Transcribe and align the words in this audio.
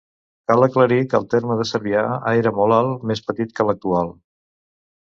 Cal 0.51 0.63
aclarir 0.67 0.97
que 1.11 1.19
el 1.19 1.27
terme 1.33 1.59
de 1.59 1.69
Cervià 1.73 2.03
era 2.39 2.55
molt 2.63 3.07
més 3.13 3.25
petit 3.31 3.57
que 3.61 3.71
l'actual. 3.71 4.15